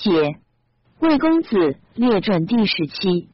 [0.00, 0.36] 解。
[0.98, 3.28] 魏公子列传第十七。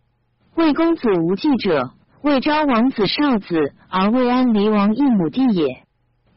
[0.56, 1.90] 魏公子无忌者，
[2.22, 5.84] 魏昭王子少子，而魏安离王一母弟也。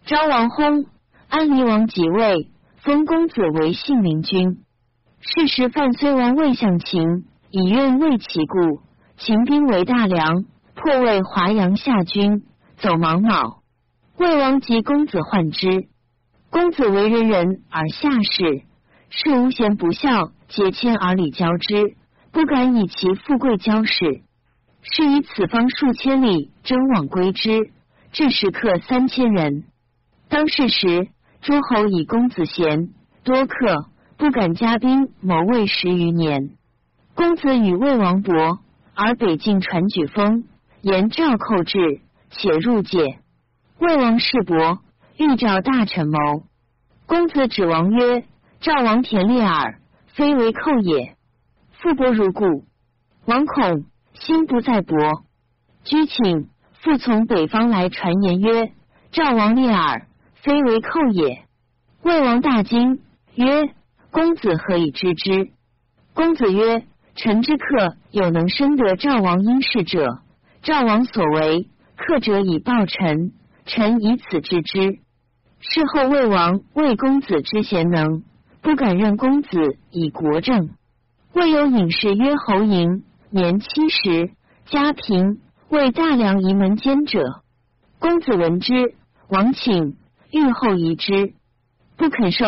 [0.06, 0.86] 昭王薨，
[1.30, 4.60] 安离王即位，封公子为信陵君。
[5.20, 8.82] 是时范睢王魏向秦，以愿为其故，
[9.18, 12.44] 秦兵为大梁，破魏华阳下军，
[12.78, 13.62] 走芒卯。
[14.18, 15.88] 魏王及公子患之。
[16.50, 18.64] 公子为人仁而下士，
[19.10, 21.96] 是无贤不孝，皆迁而礼交之，
[22.32, 24.22] 不敢以其富贵交事。
[24.82, 27.72] 是以此方数千里，征往归之，
[28.12, 29.66] 至时客三千人。
[30.30, 31.08] 当世时，
[31.42, 32.90] 诸侯以公子贤，
[33.24, 33.86] 多客，
[34.18, 36.52] 不敢加兵谋魏十余年。
[37.16, 38.60] 公子与魏王伯，
[38.94, 40.46] 而北境传举封，
[40.82, 43.20] 言赵寇至，且入界。
[43.80, 44.80] 魏王世伯。
[45.18, 46.44] 欲召大臣谋，
[47.06, 48.24] 公子指王曰
[48.62, 51.16] ：“赵王田猎耳，非为寇也。”
[51.82, 52.66] 复伯如故。
[53.26, 54.98] 王恐，心不在伯。
[55.86, 56.50] 居请
[56.82, 58.74] 复从北方来传言曰
[59.12, 61.46] ：“赵王猎耳，非为寇也。”
[62.04, 63.00] 魏王大惊，
[63.36, 63.70] 曰
[64.12, 65.52] ：“公子何以知之？”
[66.14, 66.86] 公子曰
[67.16, 70.20] ：“臣之客有能深得赵王因事者，
[70.62, 73.32] 赵王所为，客者以报臣，
[73.66, 75.00] 臣以此知之。”
[75.62, 78.24] 事后魏王魏公子之贤能，
[78.62, 80.70] 不敢任公子以国政。
[81.34, 84.32] 未有隐士曰侯嬴，年七十，
[84.66, 87.42] 家贫，为大梁仪门监者。
[88.00, 88.96] 公子闻之，
[89.30, 89.96] 王请
[90.32, 91.34] 欲后移之，
[91.98, 92.48] 不肯受，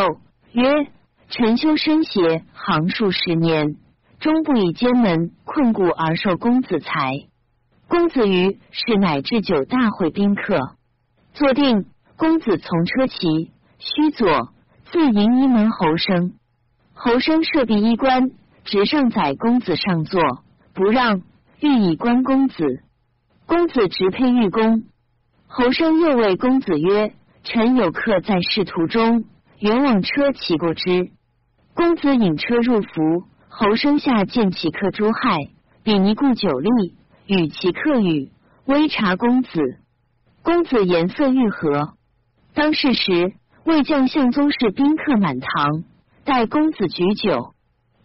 [0.51, 0.87] 曰
[1.29, 3.77] ：“臣修身邪，行数十年，
[4.19, 7.27] 终不以监门困固而受公子财。”
[7.87, 10.75] 公子于是乃至酒大会宾客，
[11.33, 11.85] 坐定。
[12.17, 14.49] 公子从车骑，须左
[14.91, 16.33] 自迎一门侯生。
[16.93, 18.29] 侯生设壁衣冠，
[18.65, 20.21] 执上载公子上座，
[20.73, 21.21] 不让，
[21.61, 22.83] 欲以观公子。
[23.45, 24.83] 公子直佩玉弓。
[25.47, 27.13] 侯生又谓公子曰
[27.45, 29.23] ：“臣有客在仕途中，
[29.59, 31.11] 原往车骑过之。”
[31.73, 35.37] 公子引车入府，侯生下见其客诸害，
[35.83, 36.69] 比尼故酒力，
[37.27, 38.29] 与其客语，
[38.65, 39.61] 微察公子。
[40.43, 41.93] 公子颜色愈和。
[42.53, 45.83] 当世时，魏将相宗室宾客满堂，
[46.25, 47.53] 待公子举酒，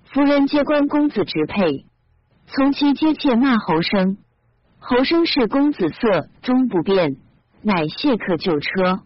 [0.05, 1.87] 夫人皆观公子直佩，
[2.47, 4.19] 从其皆切骂侯生。
[4.79, 7.17] 侯生是公子色终不变，
[7.63, 9.01] 乃谢客就车。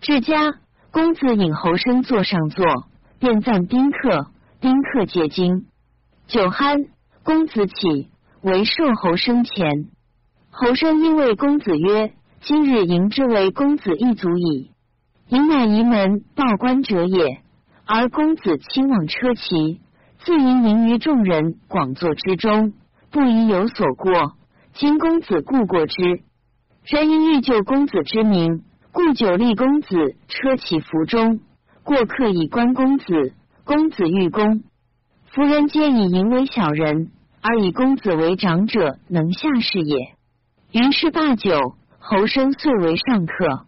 [0.00, 0.54] 至家，
[0.90, 2.64] 公子引侯生坐上座，
[3.18, 4.30] 便赞宾客，
[4.60, 5.66] 宾客皆惊。
[6.26, 6.88] 酒酣，
[7.22, 8.08] 公子起，
[8.40, 9.90] 为寿侯生前。
[10.50, 14.71] 侯生因为公子曰：“今日迎之为公子一足矣。”
[15.32, 17.40] 迎乃仪门报官者也，
[17.86, 19.80] 而公子亲往车骑，
[20.18, 22.74] 自迎名于众人广座之中，
[23.10, 24.34] 不宜有所过。
[24.74, 26.20] 今公子故过之，
[26.84, 28.62] 人因欲救公子之名，
[28.92, 31.40] 故久立公子车骑服中。
[31.82, 33.32] 过客以观公子，
[33.64, 34.62] 公子欲公，
[35.30, 37.10] 夫人皆以迎为小人，
[37.40, 39.96] 而以公子为长者，能下士也。
[40.72, 43.64] 于是罢酒，侯生遂为上客。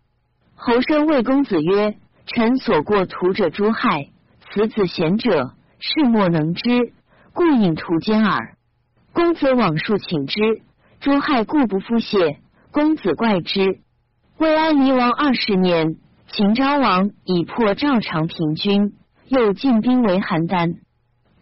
[0.67, 1.95] 侯生谓公子曰
[2.25, 4.09] ：“臣所过徒者诸害，
[4.49, 6.95] 此子贤者，事莫能知，
[7.35, 8.57] 故引徒奸耳。
[9.13, 10.41] 公子往数请之，
[11.01, 12.39] 诸害故不复谢。
[12.73, 13.81] 公子怪之。
[14.39, 15.97] 魏安离王二十年，
[16.29, 18.95] 秦昭王以破赵长平君，
[19.29, 20.77] 又进兵为邯郸。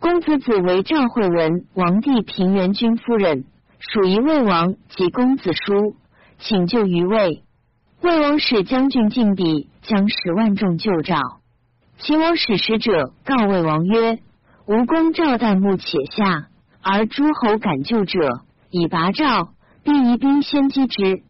[0.00, 3.44] 公子子为赵惠文王弟平原君夫人，
[3.78, 5.94] 属于魏王及公子叔，
[6.40, 7.44] 请救于魏。”
[8.02, 11.20] 魏王使将军进鄙，将十万众救赵。
[11.98, 14.18] 秦王使使者告魏王曰
[14.66, 16.48] ：“吴公赵旦暮且下，
[16.82, 18.40] 而诸侯敢救者，
[18.70, 19.50] 以拔赵，
[19.84, 21.22] 必移兵先击之。”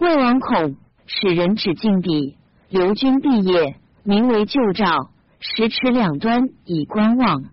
[0.00, 2.36] 魏王恐，使人指进鄙，
[2.70, 7.44] 留军毕业，名为救赵，十尺两端以观望。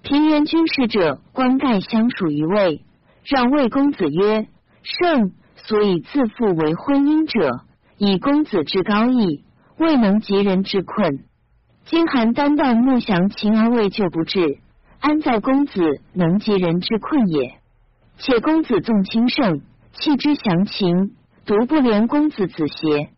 [0.00, 2.86] 平原军使者冠盖相属于魏，
[3.24, 4.48] 让魏公子曰
[4.82, 7.64] ：“胜，所以自负为婚姻者。”
[7.98, 9.42] 以公子之高义，
[9.76, 11.24] 未能及人之困。
[11.84, 14.58] 今邯郸旦木降秦而未救不至，
[15.00, 17.58] 安在公子能及人之困也？
[18.18, 19.62] 且公子纵轻胜，
[19.94, 23.10] 弃之降秦，独不怜公子子邪？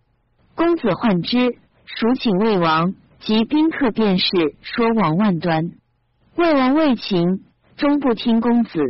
[0.55, 4.27] 公子患之，蜀请魏王及宾客便是
[4.63, 5.73] 说王万端。
[6.37, 7.45] 魏王魏秦，
[7.77, 8.81] 终不听公子。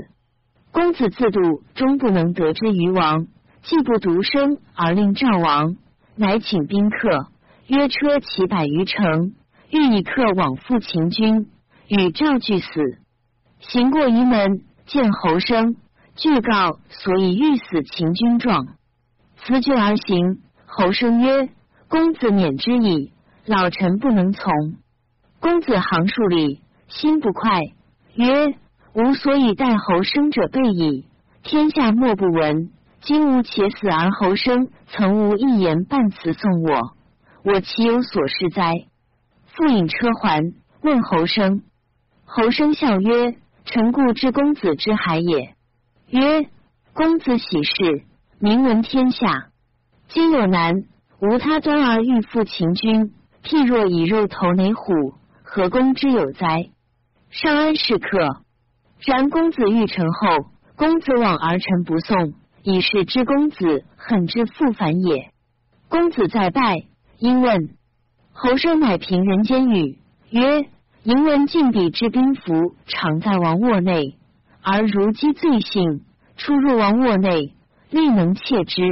[0.70, 3.26] 公子自度，终不能得之于王。
[3.62, 5.76] 既不独生，而令赵王，
[6.16, 7.28] 乃请宾客，
[7.66, 9.34] 约车骑百余乘，
[9.70, 11.48] 欲以客往赴秦军。
[11.88, 12.98] 与赵俱死。
[13.58, 15.74] 行过仪门，见侯生，
[16.14, 18.68] 具告所以欲死秦军状，
[19.38, 20.38] 辞惧而行。
[20.66, 21.48] 侯生曰
[21.90, 23.10] ：“公子免之矣，
[23.44, 24.52] 老臣不能从。”
[25.40, 27.60] 公子行数里，心不快，
[28.14, 28.54] 曰
[28.94, 31.06] ：“吾所以待侯生者备矣，
[31.42, 32.70] 天下莫不闻。
[33.00, 36.96] 今吾且死，而侯生曾无一言半词送我，
[37.42, 38.74] 我岂有所失哉？”
[39.52, 40.40] 复引车还，
[40.82, 41.62] 问侯生。
[42.24, 45.54] 侯生笑曰：“臣故知公子之海也。”
[46.08, 46.48] 曰
[46.94, 48.04] ：“公子喜事，
[48.38, 49.48] 名闻天下。
[50.08, 50.84] 今有难，
[51.20, 53.12] 无他端而欲复秦军，
[53.42, 56.68] 譬若以肉投馁虎，何公之有哉？”
[57.30, 58.42] 上安是客。
[59.06, 65.30] 然公子欲成后，公子往而臣不送，以是知公子恨之复反也。
[65.88, 66.84] 公子再拜，
[67.18, 67.70] 因问。
[68.32, 69.98] 侯生乃凭人间语
[70.30, 70.66] 曰
[71.02, 74.16] ：“迎闻晋鄙之兵符常在王卧内，
[74.62, 76.02] 而如姬罪幸，
[76.36, 77.54] 出入王卧内，
[77.90, 78.82] 力能窃之。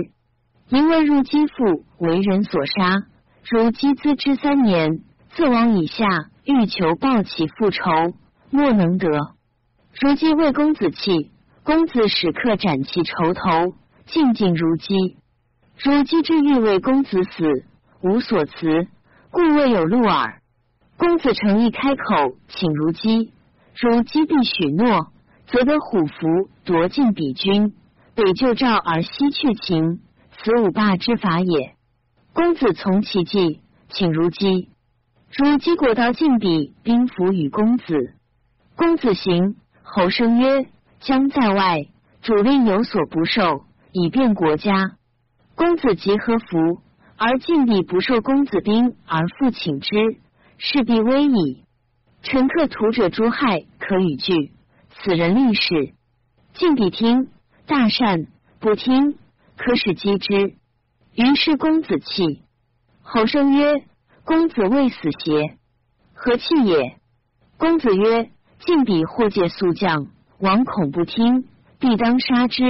[0.71, 3.07] 迎闻入姬父为人所杀，
[3.51, 5.01] 如姬资之三年，
[5.31, 6.05] 自王以下
[6.45, 7.91] 欲求报其复仇，
[8.51, 9.09] 莫能得。
[10.01, 11.31] 如姬为公子弃，
[11.69, 13.75] 公子使客斩其仇头，
[14.07, 15.19] 静静如鸡。
[15.77, 17.67] 如鸡之欲为公子死，
[18.01, 18.89] 无所辞。”
[19.31, 20.41] 故未有路耳。
[20.97, 23.35] 公子诚意开口，请如鸡。
[23.79, 25.09] 如鸡必许诺，
[25.49, 27.75] 则得虎符夺尽彼军，
[28.15, 30.01] 北救赵而西去秦，
[30.39, 31.75] 此五霸之法也。
[32.33, 33.61] 公子从其计，
[33.91, 34.71] 请如鸡。
[35.37, 38.15] 如鸡果到晋彼兵符与公子。
[38.75, 39.57] 公子行。
[39.83, 40.67] 侯生曰
[41.01, 41.87] ：“将在外，
[42.23, 44.97] 主令有所不受，以便国家。”
[45.55, 46.83] 公子即何服？
[47.17, 49.91] 而晋鄙不受公子兵而复请之，
[50.57, 51.65] 势必危矣。
[52.23, 54.53] 臣客图者诛害，可与惧。
[54.91, 55.95] 此人立事。
[56.55, 57.29] 晋鄙听，
[57.67, 58.27] 大善；
[58.61, 59.19] 不听，
[59.57, 60.55] 可使击之。
[61.15, 62.43] 于是公子弃。
[63.03, 63.85] 侯生曰
[64.25, 65.57] ：“公子未死邪？
[66.15, 66.99] 何弃也？”
[67.59, 68.31] 公子曰
[68.65, 70.07] ：“晋鄙或借速将，
[70.41, 71.49] 王恐不听，
[71.81, 72.63] 必当杀之，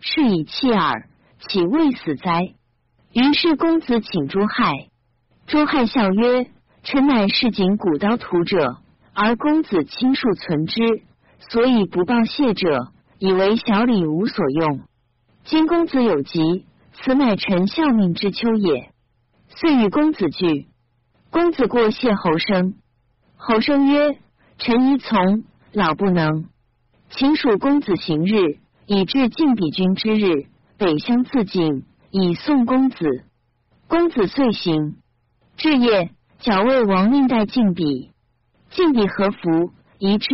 [0.00, 1.08] 是以弃耳。
[1.48, 2.54] 岂未死哉？”
[3.12, 4.88] 于是公子请朱亥，
[5.46, 6.46] 朱亥笑曰
[6.82, 8.78] ：“臣乃市井古刀屠者，
[9.12, 11.02] 而公子亲数存之，
[11.50, 14.80] 所以不报谢者，以为小礼无所用。
[15.44, 18.90] 今公子有疾，此乃臣效命之秋也。”
[19.54, 20.68] 遂与公子聚。
[21.30, 22.74] 公子过谢侯生，
[23.36, 24.18] 侯生曰
[24.58, 26.46] ：“臣宜从，老不能。
[27.16, 33.24] 请属公子行日，以至晋鄙君之日，北乡自尽。”以送公子，
[33.88, 34.96] 公子遂行。
[35.56, 36.10] 至夜，
[36.40, 38.10] 矫为王令待晋鄙。
[38.70, 39.72] 晋鄙何服？
[39.98, 40.28] 疑之，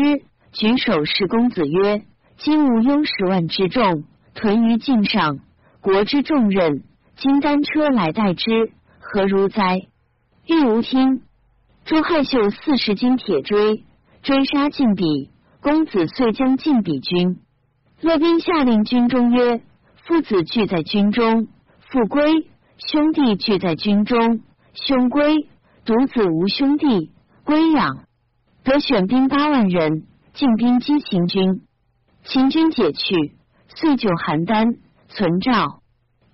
[0.51, 2.03] 举手示公子曰
[2.37, 4.03] ：“今无拥十万之众，
[4.35, 5.39] 屯于境上，
[5.81, 6.83] 国之重任，
[7.17, 9.83] 今单车来待之，何如哉？”
[10.49, 11.23] 欲无听。
[11.85, 13.85] 朱亥秀四十斤铁锥，
[14.23, 15.29] 追杀晋鄙。
[15.61, 17.39] 公子遂将晋鄙军。
[18.01, 19.61] 乐兵下令军中曰
[20.07, 21.49] ：“父子聚在军中。”
[21.91, 22.47] 父归，
[22.77, 24.41] 兄弟聚在军中；
[24.75, 25.49] 兄归，
[25.87, 27.11] 独子无兄弟，
[27.45, 28.05] 归养。
[28.63, 31.63] 得选兵八万人，进兵击秦军。
[32.25, 33.33] 秦军解去，
[33.75, 34.77] 遂就邯郸，
[35.09, 35.81] 存赵。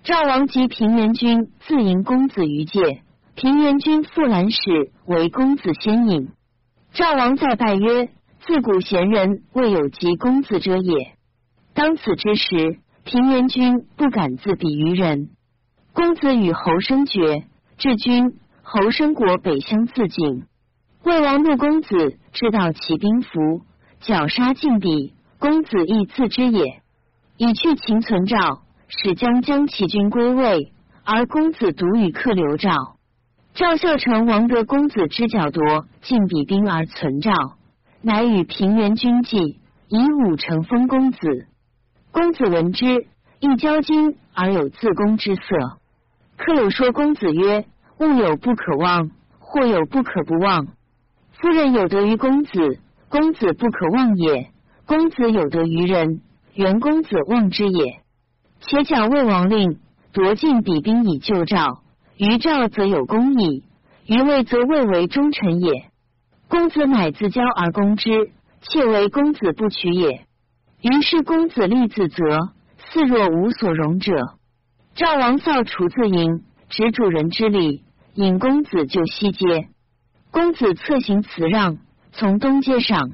[0.03, 3.03] 赵王及平原君自迎公子于界，
[3.37, 6.33] 平原君复兰使为公子先引。
[6.93, 8.09] 赵王再拜曰
[8.47, 11.13] ：“自古贤人未有及公子者也。”
[11.75, 15.31] 当此之时，平原君不敢自比于人。
[15.93, 17.45] 公子与侯生绝，
[17.79, 20.45] 至君侯生国北乡自尽。
[21.05, 23.63] 魏王怒公子，知道其兵符，
[24.01, 25.13] 绞杀晋鄙。
[25.39, 26.81] 公子亦自知也，
[27.37, 30.73] 以去秦存赵，使将将其军归魏，
[31.05, 32.73] 而公子独与客留赵。
[33.55, 37.33] 赵孝成王得公子之角夺晋鄙兵而存赵，
[38.07, 41.47] 乃与平原君计，以武成封公子。
[42.13, 43.07] 公子闻之，
[43.41, 45.43] 亦骄矜而有自宫之色。
[46.37, 47.65] 客有说公子曰
[47.99, 50.67] ：“物有不可忘，或有不可不忘。
[51.33, 54.51] 夫人有得于公子，公子不可忘也；
[54.85, 56.21] 公子有得于人，
[56.53, 58.03] 原公子忘之也。
[58.61, 59.79] 且假魏王令
[60.13, 61.81] 夺尽彼兵以救赵，
[62.19, 63.63] 于赵则有功矣；
[64.07, 65.91] 于魏则魏为忠臣也。
[66.55, 68.31] 公子乃自骄而攻之，
[68.61, 70.25] 妾为公子不取也。
[70.81, 74.37] 于是公子立自责，似若无所容者。”
[74.95, 77.83] 赵王扫除自营，执主人之礼，
[78.15, 79.67] 引公子就西街。
[80.31, 81.79] 公子策行辞让，
[82.13, 83.11] 从东街上，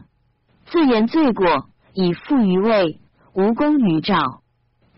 [0.67, 3.01] 自言罪过，以负于魏，
[3.33, 4.43] 无功于赵。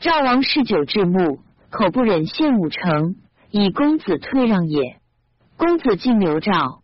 [0.01, 1.39] 赵王嗜酒至暮，
[1.71, 3.15] 口不忍献五城，
[3.53, 4.97] 以公子退让也。
[5.57, 6.82] 公子敬刘赵，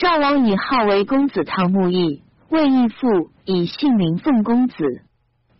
[0.00, 4.74] 赵王以号为公子汤沐邑，魏义父以姓名奉公子。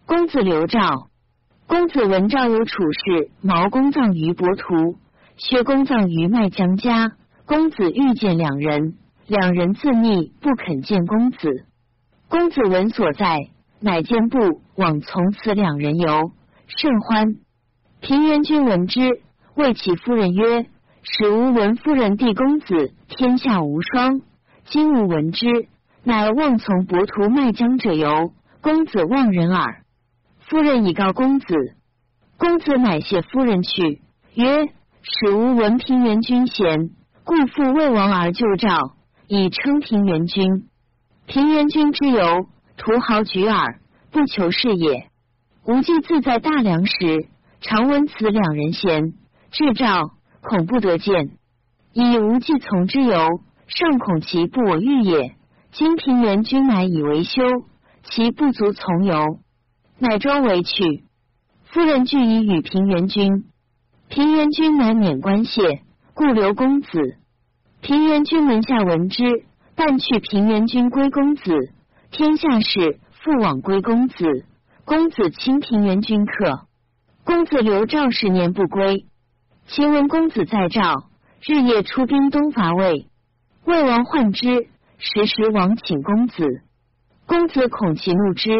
[0.07, 1.11] 公子刘赵，
[1.67, 4.97] 公子闻赵有处事，毛公葬于伯图，
[5.37, 7.13] 薛公葬于麦江家。
[7.45, 8.95] 公子遇见两人，
[9.27, 11.67] 两人自逆，不肯见公子。
[12.31, 13.37] 公子闻所在，
[13.79, 16.33] 乃见不往，从此两人游。
[16.67, 17.35] 甚欢。
[18.01, 19.21] 平原君闻之，
[19.55, 20.65] 谓其夫人曰
[21.05, 24.23] ：“使吾闻夫人弟公子，天下无双。
[24.71, 25.67] 今吾闻之，
[26.05, 28.33] 乃妄从伯图麦江者游。
[28.63, 29.83] 公子望人耳。”
[30.49, 31.57] 夫人以告公子，
[32.39, 34.01] 公子乃谢夫人去，
[34.35, 34.69] 曰
[35.03, 36.91] ：“使吾闻平原君贤，
[37.25, 38.95] 故复魏王而救赵，
[39.27, 40.69] 以称平原君。
[41.27, 42.47] 平原君之游，
[42.77, 43.81] 图豪举耳，
[44.13, 45.09] 不求是也。”
[45.67, 47.27] 无忌自在大梁时，
[47.61, 49.15] 常闻此两人贤，
[49.51, 51.31] 至赵恐不得见，
[51.93, 55.37] 以无忌从之游，尚恐其不我欲也。
[55.73, 57.41] 今平原君乃以为休，
[58.03, 59.39] 其不足从游，
[59.99, 61.05] 乃装为去。
[61.67, 63.45] 夫人俱以与平原君，
[64.09, 65.83] 平原君乃免官谢，
[66.15, 66.89] 故留公子。
[67.81, 69.23] 平原君门下闻之，
[69.77, 71.53] 但去平原君归公子，
[72.11, 74.47] 天下事复往归公子。
[74.85, 76.67] 公子亲平原君客，
[77.23, 79.07] 公子留赵十年不归。
[79.69, 81.05] 秦闻公子在赵，
[81.47, 83.07] 日夜出兵东伐魏。
[83.65, 86.45] 魏王患之，时时往请公子。
[87.27, 88.51] 公子恐其怒之，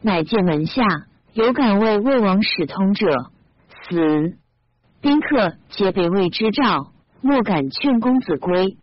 [0.00, 0.82] 乃见门下
[1.32, 3.06] 有敢为魏王使通者，
[3.88, 4.36] 死。
[5.00, 8.78] 宾客皆被魏之赵，莫敢劝公子归。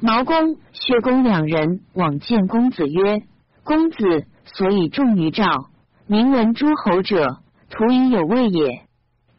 [0.00, 3.22] 毛公、薛公两人往见公子曰
[3.64, 5.70] ：“公子所以重于赵。”
[6.06, 8.82] 名闻诸侯者，徒以有位也。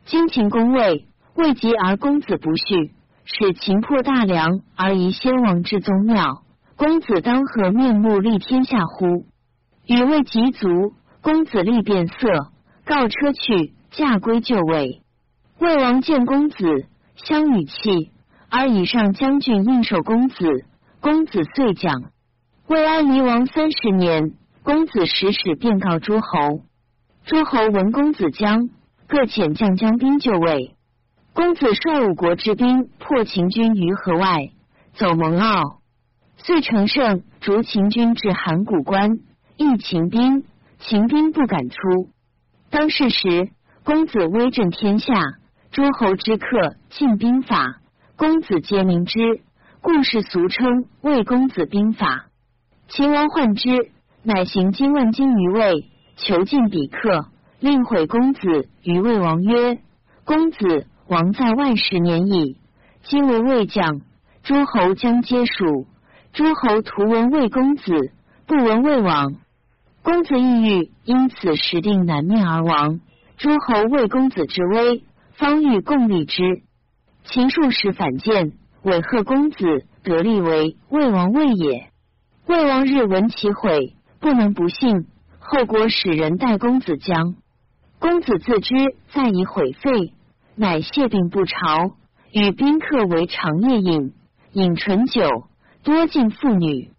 [0.06, 2.92] 今秦公魏，未及而公子不恤，
[3.32, 6.42] 使秦破大梁而遗先王之宗庙，
[6.76, 9.28] 公子当何面目立天下乎？
[9.86, 10.68] 与魏及足，
[11.22, 12.16] 公子立变色，
[12.86, 15.04] 告车去，驾归就位。
[15.60, 18.12] 魏王见公子，相与泣，
[18.50, 20.66] 而以上将军应受公子。
[21.00, 22.12] 公子遂讲。
[22.68, 24.34] 魏安离王三十年。
[24.64, 26.62] 公子使使便告诸侯，
[27.26, 28.70] 诸侯闻公子将，
[29.08, 30.76] 各遣将将兵就位。
[31.40, 34.50] 公子率五国之兵破秦军于河外，
[34.96, 35.78] 走蒙骜，
[36.36, 39.20] 遂乘胜逐秦军至函谷关，
[39.56, 40.44] 役秦兵，
[40.80, 41.78] 秦兵不敢出。
[42.70, 43.52] 当世时，
[43.86, 45.14] 公子威震天下，
[45.72, 47.78] 诸侯之客尽兵法，
[48.18, 49.40] 公子皆明之，
[49.80, 52.26] 故事俗称魏公子兵法。
[52.90, 53.92] 秦王患之。
[54.24, 55.86] 乃行金万金于魏，
[56.18, 57.28] 囚禁比克，
[57.62, 59.80] 令毁公子于魏王曰
[60.26, 62.58] ：“公子王在外十年矣，
[63.02, 64.02] 今为魏将，
[64.44, 65.88] 诸侯将皆属。
[66.34, 68.12] 诸侯图闻魏公子，
[68.46, 69.34] 不闻魏王。
[70.04, 73.00] 公子抑郁，因此时定南面而亡。
[73.38, 76.62] 诸侯魏公子之威，方欲共立之。
[77.24, 78.52] 秦数时反见，
[78.84, 81.90] 委贺公子得立为魏王魏也。
[82.46, 85.08] 魏王日闻其毁。”不能不信，
[85.40, 87.36] 后国使人代公子将，
[88.00, 88.76] 公子自知
[89.14, 90.12] 再以毁废，
[90.60, 91.96] 乃谢病不朝，
[92.34, 94.14] 与宾客为长夜饮，
[94.52, 95.24] 饮醇酒，
[95.86, 96.92] 多敬妇女，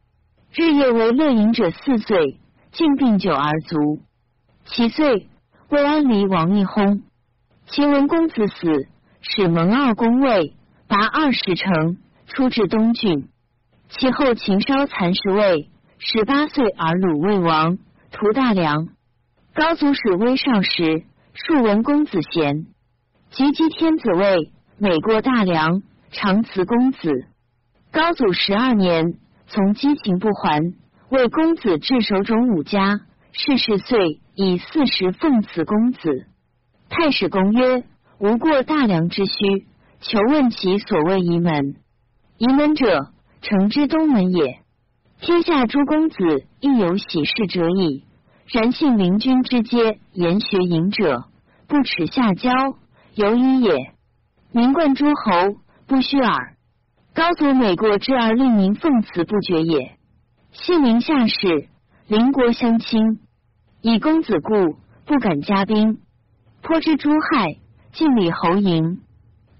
[0.54, 2.40] 日夜为乐饮者四岁，
[2.72, 4.00] 尽病酒而卒。
[4.64, 5.28] 其岁，
[5.68, 7.02] 魏安离王一薨。
[7.66, 8.88] 秦文公子死，
[9.20, 10.54] 使蒙二公魏，
[10.88, 11.98] 拔二十城，
[12.28, 13.28] 出至东郡。
[13.90, 15.68] 其后秦稍蚕食魏。
[15.98, 17.76] 十八岁而鲁魏王，
[18.10, 18.88] 屠大梁。
[19.52, 22.64] 高祖使威少时，数闻公子贤，
[23.30, 27.26] 及击天子位，每过大梁，常辞公子。
[27.92, 29.14] 高祖十二年，
[29.46, 30.60] 从击秦不还，
[31.10, 33.02] 为公子至守种五家。
[33.32, 36.26] 逝世岁，以四十奉辞公子。
[36.88, 37.84] 太史公曰：
[38.18, 39.66] 无过大梁之虚，
[40.00, 41.76] 求问其所谓仪门。
[42.36, 44.58] 仪门者，城之东门也。
[45.20, 46.16] 天下诸公子
[46.58, 48.04] 亦有喜事者矣。
[48.48, 51.26] 然信陵君之阶，言学隐者，
[51.68, 52.50] 不耻下交，
[53.14, 53.92] 由一也。
[54.52, 56.56] 名冠诸侯，不虚耳。
[57.14, 59.96] 高祖每过之而令民奉辞不绝也。
[60.52, 61.68] 信宁下士，
[62.06, 63.20] 邻国相亲，
[63.80, 66.00] 以公子故，不敢加兵。
[66.62, 67.56] 颇知诸害，
[67.92, 69.00] 尽礼侯迎，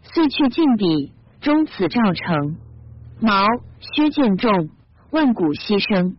[0.03, 2.57] 遂去晋鄙，终此赵成。
[3.21, 3.47] 毛、
[3.81, 4.71] 薛建仲。
[5.11, 6.15] 万古牺牲。